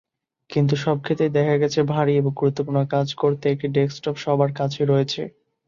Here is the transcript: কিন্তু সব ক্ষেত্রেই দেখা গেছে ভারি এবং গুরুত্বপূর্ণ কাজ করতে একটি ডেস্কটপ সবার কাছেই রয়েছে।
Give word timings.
কিন্তু 0.49 0.73
সব 0.83 0.97
ক্ষেত্রেই 1.01 1.35
দেখা 1.37 1.55
গেছে 1.57 1.79
ভারি 1.91 2.13
এবং 2.15 2.31
গুরুত্বপূর্ণ 2.35 2.79
কাজ 2.93 3.07
করতে 3.21 3.45
একটি 3.49 3.67
ডেস্কটপ 3.75 4.15
সবার 4.17 4.49
কাছেই 4.55 4.85
রয়েছে। 4.85 5.21